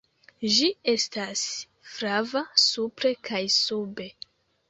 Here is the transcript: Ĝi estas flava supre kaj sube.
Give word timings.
Ĝi 0.53 0.67
estas 0.93 1.43
flava 1.91 2.43
supre 2.63 3.13
kaj 3.31 3.45
sube. 3.59 4.09